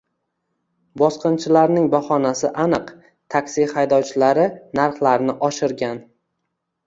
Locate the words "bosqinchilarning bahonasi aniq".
0.99-2.89